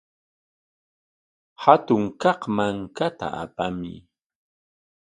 Hatun 1.63 2.03
kaq 2.21 2.41
mankata 2.55 3.27
apamuy. 3.43 3.97